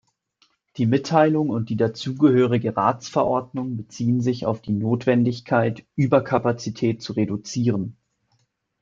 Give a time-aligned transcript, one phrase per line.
[0.77, 7.95] Die Mitteilung und die dazugehörige Ratsverordnung beziehen sich auf die Notwendigkeit, Überkapazität zu reduzieren.